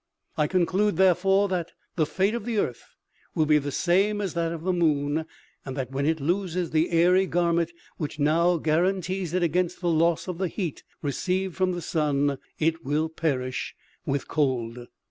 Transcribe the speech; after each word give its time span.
I 0.35 0.47
conclude, 0.47 0.97
therefore, 0.97 1.47
that 1.49 1.73
the 1.95 2.07
fate 2.07 2.33
of 2.33 2.43
the 2.43 2.57
earth 2.57 2.95
will 3.35 3.45
be 3.45 3.59
the 3.59 3.71
same 3.71 4.19
as 4.19 4.33
that 4.33 4.51
of 4.51 4.63
the 4.63 4.73
moon, 4.73 5.25
and 5.63 5.77
that 5.77 5.91
when 5.91 6.07
it 6.07 6.19
loses 6.19 6.71
the 6.71 6.89
airy 6.89 7.27
garment 7.27 7.71
which 7.97 8.17
now 8.17 8.57
guar 8.57 8.89
antees 8.91 9.35
it 9.35 9.43
against 9.43 9.79
the 9.79 9.89
loss 9.91 10.27
of 10.27 10.39
the 10.39 10.47
heat 10.47 10.83
received 11.03 11.55
from 11.55 11.73
the 11.73 11.83
sun, 11.83 12.39
it 12.57 12.83
will 12.83 13.09
perish 13.09 13.75
with 14.03 14.27
cold." 14.27 14.87